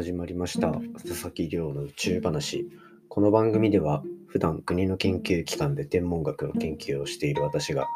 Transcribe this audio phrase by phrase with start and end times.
[0.00, 0.72] 始まりました。
[0.72, 2.66] 佐々木亮の宇宙話。
[3.10, 7.86] この番組では普段国の研究機関で天文学の研究をしている私が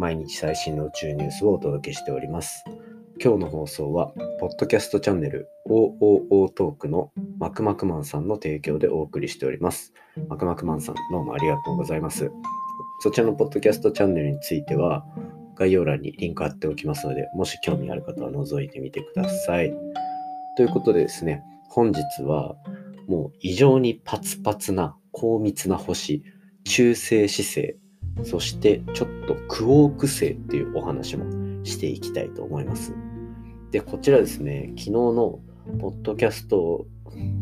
[0.00, 2.64] 毎日最新の宇宙ニュースをお届けしております。
[3.22, 9.94] 今日の放送はポッドキャストチャンネル OOO トークのマクマクマンさんの提供でお送りしております。
[10.28, 12.32] マクマクマンさんどうもありがとうございます。
[13.02, 15.06] そちらのポッドキャストチャンネルについては
[15.54, 19.72] 概要欄にリンク貼っておきますので、もし興味ある方は覗いてみてください。
[20.56, 21.44] ということでですね、
[21.74, 22.54] 本日は
[23.08, 26.22] もう異常にパツパツな高密な星、
[26.64, 27.78] 中性子星、
[28.24, 32.94] そしてちょっとクオーク星っていうお話もしていきたいと思います。
[33.70, 35.40] で、こちらですね、昨日の
[35.80, 36.84] ポッドキャスト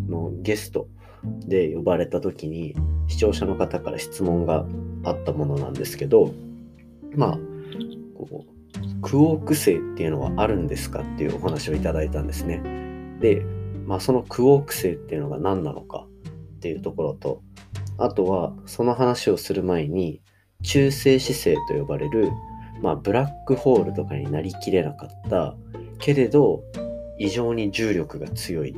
[0.09, 0.87] のゲスト
[1.24, 2.77] で呼ばれた時に
[3.09, 4.65] 視聴者の方から質問が
[5.02, 6.33] あったものなんですけど、
[7.16, 7.38] まあ、
[8.16, 12.62] こうクオーク星っていうのはあるんですかっていうお話をいただいたんですね。
[13.21, 13.45] で、
[13.91, 17.43] まあ、そのクオーク星っていうのが何なのかっていうところと、
[17.99, 20.23] あとはその話をする前に
[20.63, 22.30] 中性子星と呼ばれる、
[22.82, 25.57] まあ、ブラックホールとかになりきれなかった
[25.99, 26.63] けれど
[27.19, 28.77] 異常に重力が強い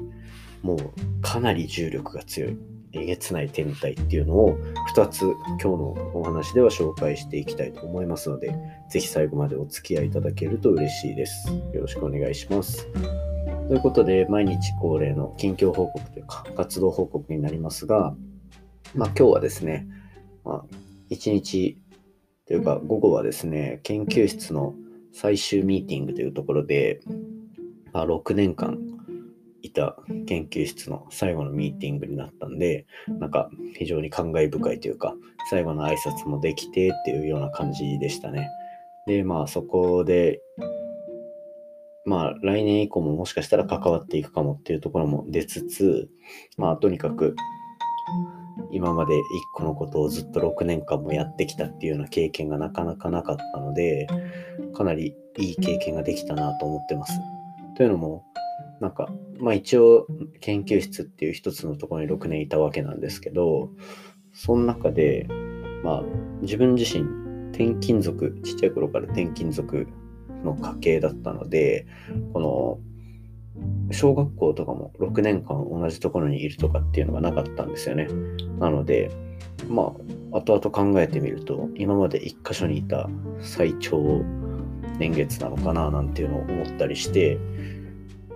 [0.62, 0.78] もう
[1.20, 2.56] かなり重力が強い
[2.92, 4.56] えげつない天体っていうのを
[4.96, 8.54] 2つ今日のお話では紹介していきたいと思いますので、
[8.90, 11.48] ぜひ最後までお付き合いいただけると嬉しいです。
[11.72, 12.86] よろしくお願いします。
[13.72, 18.14] ということで、毎日恒例の近況報告というか、活動報告になりますが、
[18.94, 19.86] まあ今日はですね、
[20.44, 20.64] まあ、
[21.08, 21.78] 1日
[22.46, 24.74] というか午後はですね、研究室の
[25.14, 27.00] 最終ミーティングというところで、
[27.94, 28.78] まあ、6年間
[29.62, 33.48] いた研究室の最後のミーティングになったんで、なんか
[33.78, 35.14] 非常に感慨深いというか、
[35.48, 38.50] 最後の挨拶もできてっていうような感じでしたね。
[39.06, 40.42] で、まあそこで、
[42.04, 46.08] まあ来年以降ももしかしたら関わっていくかもっていうところも出つつ、
[46.56, 47.36] まあとにかく
[48.70, 54.06] 今まで一個のことをずっと6年間もやってきたっていうような経験がなかなかなかったので、
[54.74, 57.18] かなりいい経験ができたなと思ってます。
[57.76, 58.24] というのも、
[58.80, 59.08] なんか、
[59.38, 60.06] まあ一応
[60.40, 63.70] 研究室っていう一つのところに6年いたわけなんですけど、
[64.32, 65.26] その中で、
[65.82, 66.02] まあ
[66.40, 67.04] 自分自身
[67.50, 69.86] 転勤族、ちっちゃい頃から転勤族
[70.44, 71.86] の家系だったので、
[72.32, 72.78] この
[73.92, 78.08] 小学校とかも6年間同じところにいるとかっていうのがなかったんですよね。
[78.58, 79.10] なので、
[79.68, 79.94] ま
[80.32, 83.08] あ、後々考えてみると、今まで1箇所にいた
[83.40, 84.22] 最長
[84.98, 87.38] 年月なのかななんていうのを思ったりして、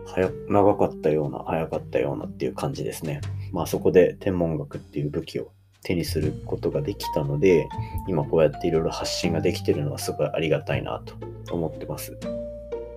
[0.06, 3.20] 早長かったような、早かったようなっていう感じですね。
[3.52, 5.52] まあそこで天文学っていう武器を
[5.82, 7.68] 手にすることができたので、
[8.08, 11.14] 今こうやっていろいろ発信ができてるのはすごいありがたいなと
[11.54, 12.16] 思ってます。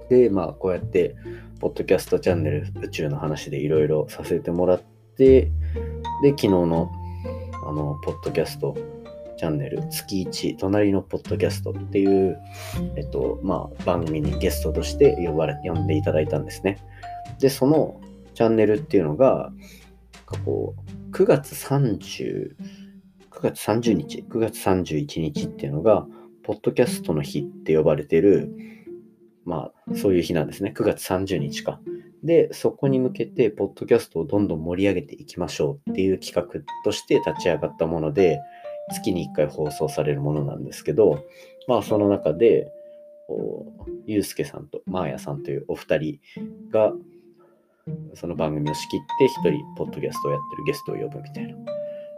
[0.10, 1.16] で、まあこうやって、
[1.60, 4.82] ポッドキャストチャンネル宇宙の話でいろいろさせてもらっ
[5.18, 5.52] て、
[6.22, 6.92] で、昨日の
[7.70, 8.76] あの、ポッドキャスト
[9.38, 12.40] チャンネル月1隣のポッドキャストっていう、
[12.96, 16.80] えっと、まあ、番組にゲストとして呼ばれ、呼んでいただいたんですね。
[17.40, 18.02] で、その
[18.34, 19.52] チャンネルっていうのが、
[20.46, 22.56] こう、9月30、
[23.32, 26.08] 9月30日、9月31日っていうのが、
[26.50, 28.50] ポッドキャストの日って呼ばれてる、
[29.46, 30.74] まあ、そういう日なんですね。
[30.76, 31.80] 9月30日か。
[32.24, 38.40] で、そこに向けて、ポッドキャストをどんどん盛り上げていきましょうっていう企画として立ち上がったもので、
[38.92, 41.24] 月に1回放送されるものなんですけど、
[41.68, 42.72] まあ、その中で、
[44.08, 46.20] ゆうすけさんとまーやさんというお二人
[46.72, 46.94] が
[48.16, 51.56] その番組を仕切って一人ポッドキャストをやってるゲストを呼ぶみたいな。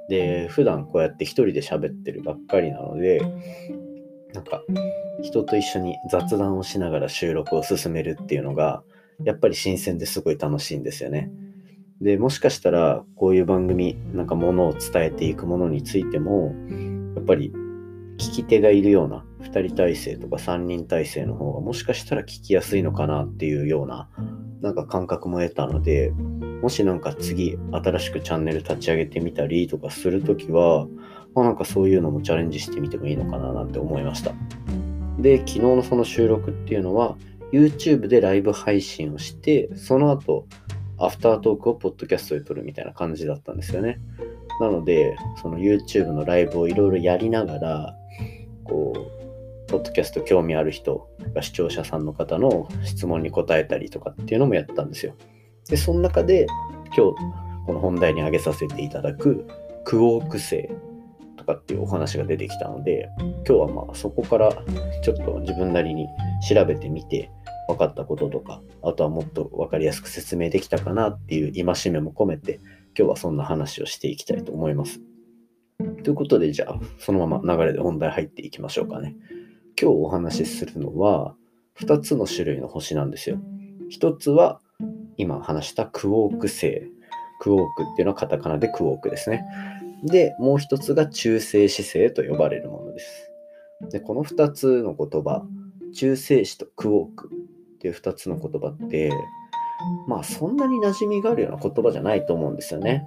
[0.07, 3.21] で、普段こうやって一人で喋ってるばっかりなので、
[4.33, 4.63] なんか
[5.21, 8.83] 人と一緒に雑談をしながら収録を進めるっていうのが、
[9.23, 11.31] やっぱり新鮮ですごい楽しいんですよね。
[12.01, 16.55] で、もしかしたらこういう番組、なんかものを伝えていくものについても、
[17.15, 17.51] やっぱり
[18.17, 24.09] 聞き手がいるような2人体制とか3人体制の方がもしかしたら聞きやすいのかなっていうような
[24.61, 26.11] なんか感覚も得たので、
[26.61, 30.87] もしなんか次新しくチャンネル立ち上げてみたりとかするときは、
[31.33, 34.33] まあなんかそういうのもチャレンジしてみてもいいのかななんて思いました。
[35.19, 37.15] で、昨日のその収録っていうのは、
[37.51, 40.45] YouTube でライブ配信をして、その後、
[40.97, 43.99] アフタートークをポッドキャストで撮るみたいな感じだったんですよね。
[44.59, 47.95] なので、その YouTube のライブをいろいろやりながら、
[48.63, 49.21] こう、
[49.71, 55.13] ポッドキャスト興味ある人が視聴者さんの方の質問に答えたりとかっていうのもやったんですよ。
[55.69, 56.45] で、その中で
[56.95, 57.15] 今日
[57.65, 59.47] この本題に挙げさせていただく
[59.85, 60.69] クオーク星
[61.41, 64.51] とかっていうお話が出てきたので、今日はまあそこから
[65.03, 66.07] ちょっと自分なりに
[66.47, 67.29] 調べてみて、
[67.67, 72.59] 分かったこととか、あとはもっと分かりやすく説明できたかなっていう戒めも込めて、
[72.97, 74.99] 今日はそんな話をしていきたいと思います。
[76.03, 79.15] ということで、じゃあ、そのまま流れで本題入っていきましょうかね。
[79.81, 81.35] 今日お話しするのは、
[81.79, 83.39] 2つの種類の星なんですよ。
[83.91, 84.59] 1つは、
[85.17, 86.91] 今話したクォーク星。
[87.39, 89.43] クォークっていうのはカタカナでクォークですね。
[90.03, 93.31] で、もう1つが中性子星と呼ばれるものです。
[93.91, 95.45] で、この2つの言葉、
[95.93, 97.29] 中性子とクォーク
[97.75, 99.11] っていう2つの言葉って、
[100.07, 103.05] まあそんなに馴染みがあるような言葉じゃないと思うんですよね。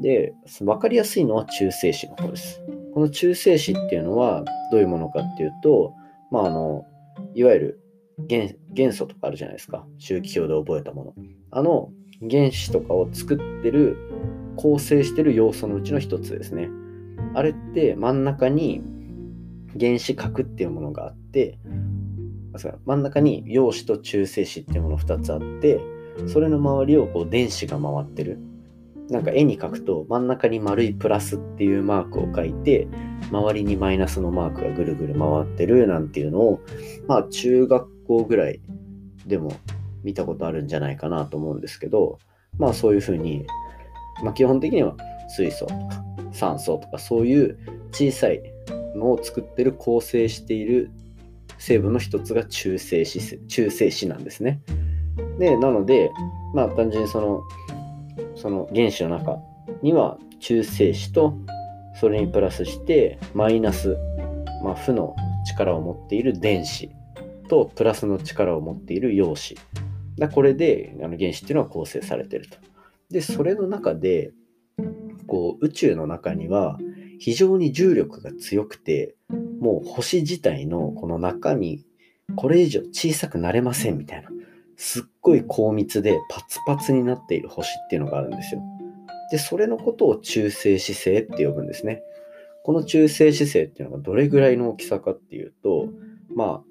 [0.00, 2.60] で、分かりやすいのは中性子の方です。
[2.94, 5.92] この中性子っていうのはどういうものかっていうと、
[6.30, 6.84] まああの、
[7.34, 7.80] いわゆる
[8.18, 9.86] 元元素とかあるじゃないですか。
[9.98, 11.14] 周期表で覚えたもの。
[11.50, 11.90] あの
[12.28, 13.96] 原子とかを作ってる、
[14.58, 16.68] 構成してる要素のうちの一つですね。
[17.34, 18.82] あれって真ん中に
[19.78, 21.58] 原子核っていうものがあって、
[22.84, 25.80] 真ん中に陽子と中性子っていうもの2つあって、
[26.26, 28.40] それの周りをこう電子が回ってる。
[29.10, 32.88] なんか絵に描くと真ん中に丸いプラスっていうマークを書いて、
[33.30, 36.60] 周りにマイナスのマークがぐるぐる回ってるなんていうのを、
[37.06, 38.60] まあ中学校ぐらい
[39.24, 39.52] でも
[40.02, 42.18] 見たことあるんじゃないかなと思うんですけど、
[42.58, 43.46] まあそういうふうに、
[44.22, 44.94] まあ基本的には
[45.28, 47.58] 水素とか酸素とかそういう
[47.92, 48.42] 小さい
[48.94, 50.90] のを作ってる構成している
[51.58, 54.60] 成分の一つが中性子中性子なんですね。
[55.38, 56.10] で、なので、
[56.54, 57.42] まあ単純にその、
[58.36, 59.38] その原子の中
[59.82, 61.34] には中性子と
[62.00, 63.96] それにプラスしてマイナス、
[64.62, 65.16] まあ、負の
[65.46, 66.90] 力を持っている電子
[67.48, 69.56] とプラスの力を持っている陽子。
[70.16, 72.58] だこれであの原子っていうのは構成されていると。
[73.10, 74.32] で、それの中で、
[75.26, 76.78] こう宇宙の中には
[77.18, 79.14] 非常に重力が強くて、
[79.60, 81.84] もう星自体のこの中身、
[82.36, 84.30] これ以上小さくなれませんみたいな。
[84.76, 88.62] すっごい高密でパツパツになっている星っていうのがあるんですよ。
[89.30, 92.02] で、それのことを中性子星って呼ぶんですね。
[92.64, 95.88] この中性子星っていうのがどれぐらいの大きさかっていうと、
[96.34, 96.64] まあ、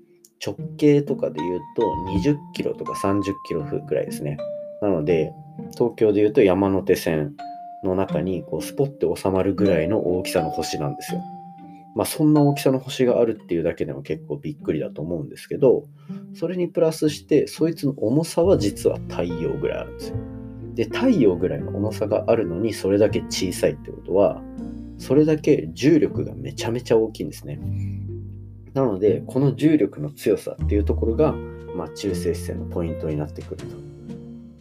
[0.46, 1.82] 直径とかで言うと
[2.14, 4.38] 20キロとか30キロぐらいですね。
[4.82, 5.34] なので、
[5.74, 7.34] 東京で言うと山手線
[7.84, 11.22] の中にこうスポッて収まるぐらいの大きさの星なんですよ。
[11.96, 15.86] まあそんな大きさの星があるっていうだけでも結構びっくりだと思うんですけど、
[16.34, 20.18] それにプラスしてそいつの重さは実は太陽ぐらいあるんですよ。
[20.76, 24.44] で、太陽ぐらいの重さがあるのにそれだけ小さいってことは、
[25.00, 27.60] それだけ重力がめちゃめちゃ大きいんですね。
[28.76, 31.34] なので、この重力の強さっていうところが、
[31.76, 33.97] まあ、中性子星のポイントになってくると。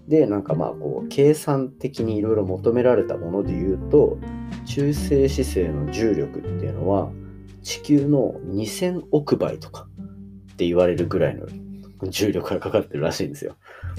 [0.09, 4.19] で、なんかまあこう、計算的にいろいろ求められたもので言うと、
[4.65, 7.11] 中性子星の重力っていうのは、
[7.63, 9.89] 地球の2000億倍とか
[10.53, 11.47] って言われるぐらいの
[12.09, 13.57] 重力がかかってるらしいんですよ。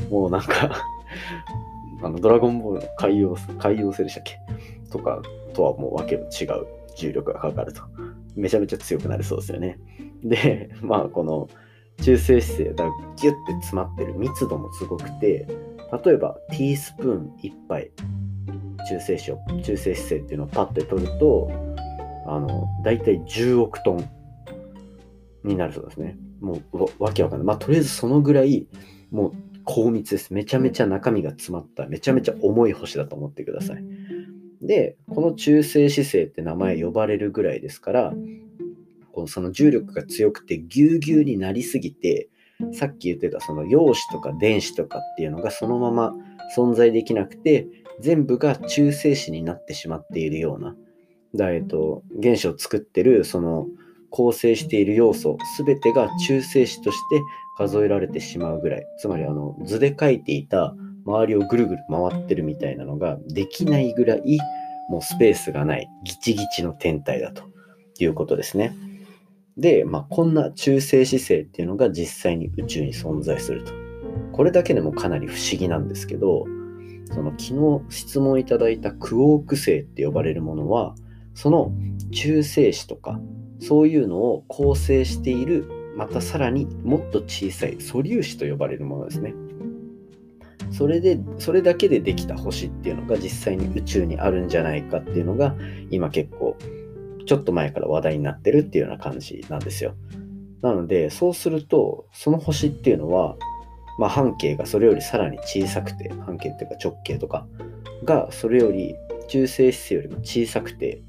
[0.10, 0.72] もうなんか
[2.02, 4.40] あの、ドラゴンボールの海洋、海洋星でしたっけ
[4.90, 5.22] とか
[5.54, 6.66] とはもうわけの違う
[6.96, 7.82] 重力がかかると。
[8.36, 9.80] めちゃめちゃ強くなりそうですよね。
[10.24, 11.50] で、まあこの
[12.02, 12.86] 中性子星が
[13.18, 15.48] ギュッて詰まってる密度もすごくて、
[16.06, 17.92] 例えば、ティースプーン1杯、
[18.90, 21.50] 中性子を、中性子星っていうのをパッて取ると、
[22.26, 24.10] あの、だいたい10億トン
[25.44, 26.18] になるそうですね。
[26.42, 27.48] もうわ、わけわかんない。
[27.48, 28.68] まあ、とりあえずそのぐらい、
[29.12, 29.32] もう、
[29.64, 30.34] 高密です。
[30.34, 33.84] めちゃめちゃ中身が詰まった、めちゃめちゃ重い星だと思ってください。
[34.62, 38.14] で、この中性子星って名前呼ばれるぐらいですから、
[39.12, 42.30] このその重力が強くてぎゅうぎゅうになりすぎて、
[42.74, 46.14] さっき言ってたその陽子とか電子とかっていうのがそのまま
[46.56, 47.68] 存在できなくて、
[48.00, 50.76] 全部が中性子になってしまっているような、
[51.36, 53.68] だえっと、原子を作ってるその
[54.10, 57.22] 構成している要素全てが中性子として
[57.58, 60.74] 数えられてしまうぐらい、つまりあの図で書いていた
[61.06, 64.40] 周りをぐるぐる回ってるみたいなのができないぐらい
[64.90, 67.44] もうスペースがないギチギチの天体だと
[68.00, 68.76] いうことですね。
[69.58, 73.74] で、まあ、こんな中性子星っていうのが実際に宇宙に存在すると。
[74.32, 76.46] これだけでもかなり不思議なんですけど、
[77.12, 80.94] その昨日質問いただいたクォーク星って呼ばれるものは、
[81.34, 81.72] その
[82.12, 83.20] 中性子とか、
[83.60, 89.34] そういうのを構成している、またさらにもっと小さい素粒子と呼ばれるものですね。
[90.70, 95.56] それで、それだけでできた星っていうのが実際に宇宙にあるんじゃないかっていうのが、
[95.90, 96.58] 今結構
[97.28, 99.94] ちょっと前から話題になってるっていうような感じなんですよ。
[100.62, 103.36] なので、そうすると、その星っていうのは、
[104.00, 107.46] まあ、半径がそれよりさらに小さくて、半径っていうか直径とか
[108.04, 108.96] がそれより
[109.28, 111.02] 中性子よりも小さくて、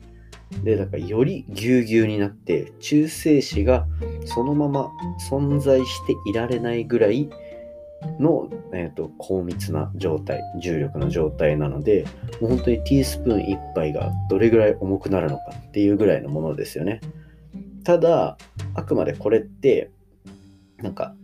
[0.65, 3.87] で、だからよりぎゅうぎゅうになって、中性子が
[4.25, 4.91] そのまま
[5.31, 7.29] 存在していられないぐらい
[8.19, 12.05] の、えーと、高密な状態、重力の状態なので、
[12.41, 17.01] もう本当にティースプーン1杯がどれぐらい重くなるのかっていうぐらいのものですよね。
[17.85, 18.37] ただ、
[18.75, 19.91] あくまでこれって、
[20.79, 21.15] なんか、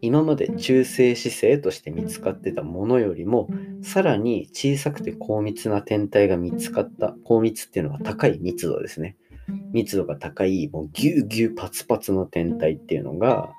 [0.00, 3.48] 今まで中性子星として見つかってたものよりも、
[3.82, 9.16] さらに小さくて高密な天体が見つかった、高密っていうのは高い密度ですね。
[9.72, 13.52] 密度が高い、もうギューギューパツパツの天体っていうのが、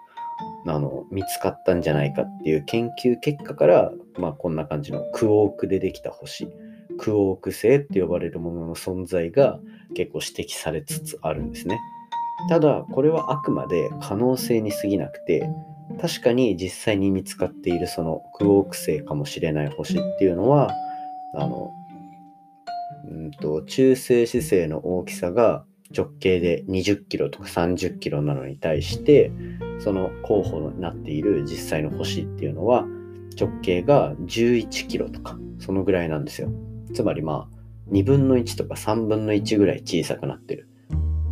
[0.68, 6.48] あの見つかったんじゃないかっていう研究結果から、まあ、こんな感じのクオークでできた星
[6.98, 9.60] クオーク星って呼ばれるものの存在が
[9.96, 11.80] 結構指摘されつつあるんですね。
[12.50, 15.50] ただこれはあくまで可能性に過ぎなくて
[16.02, 20.72] 確かに実際に見つかっているそのクオーク星かもしれない星っていうのは
[21.34, 21.72] あの
[23.08, 29.32] うんと中性子星の大きさが直径で20キロとか30キロなのに対して
[29.80, 32.86] その候補になっている実際の星っていうのは
[33.40, 36.50] 直径が11キロとかそのぐらいなんですよ。
[36.94, 40.68] つまりまあ2分の1とか3分の1ぐらい小さくなってる。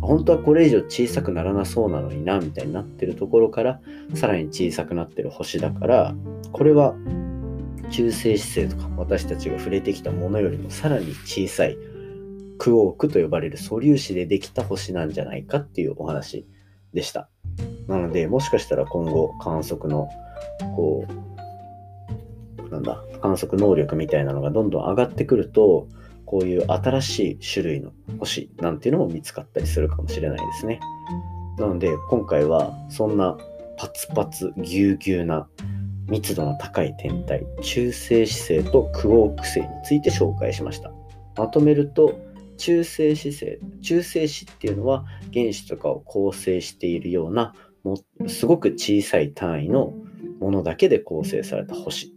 [0.00, 3.80] 本当はこれ以上小さくならなそうなのになみたいになってるところから
[4.14, 6.14] さらに小さくなってる星だから
[6.52, 6.94] これは
[7.90, 11.78] 中性子星とか私たちが触れてきたものよりもさらに小さい
[12.64, 16.46] クオークと呼ばれる素粒子でできた星なんじゃないかっていうお話
[16.94, 17.28] でした。
[17.88, 20.08] なので、もしかしたら今後観測の、
[20.74, 21.04] こ
[22.66, 25.88] う、なんだ、観測能力みたいなのがどんどん上がってくると、
[26.24, 30.80] こういう新しい種類の星なんていうのも見つかったりするかもしれないですね。
[31.58, 33.36] なので、今回はそんな
[33.76, 35.46] パツパツぎゅうぎゅうな
[36.08, 40.90] 密度の高い天体、中性子星とクオーク星について紹介しました。
[41.36, 42.23] まとめると、
[42.56, 49.92] 中性子星中性子っていうのは原子とかを構成しているようなもすごく小さい単位の
[50.40, 52.14] ものだけで構成された星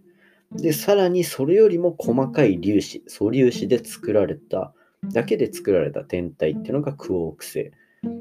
[0.51, 4.73] でさらにそれよりも細かい粒子素粒子で作られた
[5.11, 7.71] だけで作られた天体っていうのがクオーク星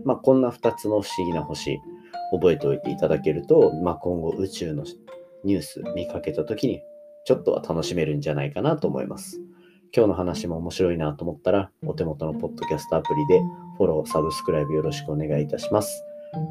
[0.04, 1.78] まあこんな2つの不思議な星
[2.32, 4.84] 覚えておいていただけると、まあ、今後宇宙の
[5.44, 6.82] ニュース見かけた時に
[7.24, 9.40] ちょっとは楽しめるんじゃないかなと思います。
[9.96, 13.40] 今日の話も面白いなと思ったら、お手元のポッドキャストアプリで
[13.78, 16.04] フォロー、サブスクライブよろしくお願いいたします。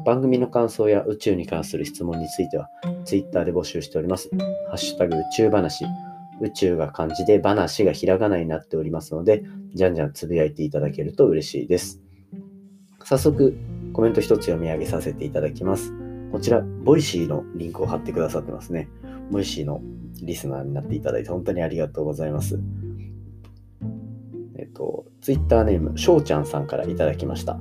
[0.04, 2.68] 番組の感想や宇宙に関する質問については、
[3.04, 4.30] Twitter で募集しております。
[4.68, 5.84] ハッシュタグ宇宙話。
[6.40, 12.00] 宇宙が漢字で話がひらがなになっておりますので、じゃんじゃんつぶやいていただけると嬉しいです。
[13.04, 13.56] 早速、
[13.92, 15.92] コメント一つ読み上げさせていただきます。
[16.32, 18.88] こちら、 Voicy のリンクを貼ってくださってますね。
[19.30, 19.80] Voicy の
[20.20, 22.58] リスナーになっていただいて本当にありがとうございます。
[24.58, 27.58] えっと、ツイッターネーム、しょうちゃんさんからいただきました。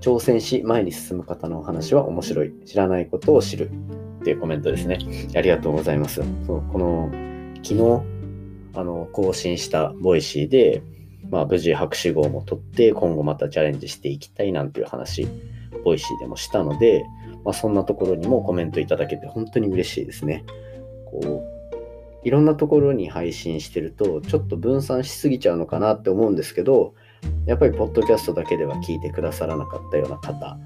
[0.00, 2.52] 挑戦し、前に進む方のお話は面白い。
[2.64, 3.70] 知らないことを知る。
[4.20, 4.98] っていうコメントですね。
[5.36, 6.22] ありがとうございます。
[6.46, 7.10] そうこの、
[7.62, 8.02] 昨日、
[8.74, 10.82] あの、更新した Voicy で、
[11.30, 15.28] まあ、無事博士号も取って、今後またチャレンジしていきたいなんていう話、
[15.84, 17.04] Voicy でもしたので、
[17.44, 20.44] まあ、そんなところにもコメントいただけて本当に嬉しいですね。
[21.06, 21.55] こう
[22.24, 26.94] いろんなところに配信してると、ちょっと分散しすぎちゃうのかなって思うんですけど、
[27.46, 30.58] やっぱりポッドキャストだけでは聞いてくださらなかったような方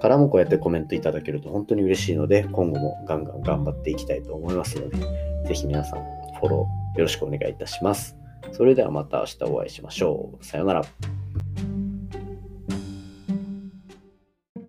[0.00, 4.98] からもこうやってコメントいただけると本当に嬉しいので、今後もガンガン頑張っていきたいと思いますので、
[5.46, 6.00] ぜひ皆さん
[6.40, 8.16] フォローよろしくお願いいたします。
[8.52, 10.44] それではまた明日お会いしましょう。
[10.44, 10.84] さようなら。